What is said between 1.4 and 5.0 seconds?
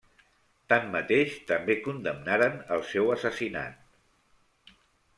també condemnaren el seu assassinat.